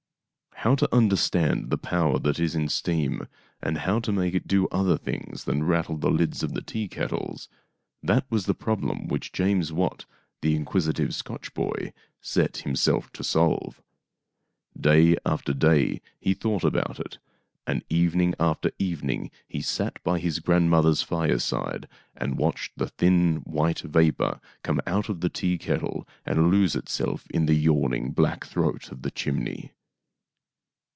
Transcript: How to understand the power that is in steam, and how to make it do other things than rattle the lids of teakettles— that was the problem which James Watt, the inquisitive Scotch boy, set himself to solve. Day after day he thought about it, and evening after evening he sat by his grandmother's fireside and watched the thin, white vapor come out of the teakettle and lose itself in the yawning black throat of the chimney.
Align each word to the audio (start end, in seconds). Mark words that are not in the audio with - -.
How 0.63 0.75
to 0.75 0.95
understand 0.95 1.71
the 1.71 1.77
power 1.79 2.19
that 2.19 2.39
is 2.39 2.53
in 2.53 2.67
steam, 2.69 3.27
and 3.63 3.79
how 3.79 3.99
to 4.01 4.11
make 4.11 4.35
it 4.35 4.47
do 4.47 4.67
other 4.67 4.95
things 4.95 5.45
than 5.45 5.63
rattle 5.63 5.97
the 5.97 6.11
lids 6.11 6.43
of 6.43 6.51
teakettles— 6.67 7.47
that 8.03 8.27
was 8.29 8.45
the 8.45 8.53
problem 8.53 9.07
which 9.07 9.31
James 9.33 9.73
Watt, 9.73 10.05
the 10.43 10.55
inquisitive 10.55 11.15
Scotch 11.15 11.51
boy, 11.55 11.93
set 12.21 12.57
himself 12.57 13.11
to 13.13 13.23
solve. 13.23 13.81
Day 14.79 15.17
after 15.25 15.51
day 15.51 15.99
he 16.19 16.35
thought 16.35 16.63
about 16.63 16.99
it, 16.99 17.17
and 17.65 17.83
evening 17.89 18.35
after 18.39 18.69
evening 18.77 19.31
he 19.47 19.63
sat 19.63 19.97
by 20.03 20.19
his 20.19 20.37
grandmother's 20.37 21.01
fireside 21.01 21.87
and 22.15 22.37
watched 22.37 22.73
the 22.77 22.89
thin, 22.89 23.37
white 23.47 23.79
vapor 23.81 24.39
come 24.61 24.79
out 24.85 25.09
of 25.09 25.21
the 25.21 25.29
teakettle 25.29 26.07
and 26.23 26.51
lose 26.51 26.75
itself 26.75 27.25
in 27.31 27.47
the 27.47 27.55
yawning 27.55 28.11
black 28.11 28.45
throat 28.45 28.91
of 28.91 29.01
the 29.01 29.09
chimney. 29.09 29.71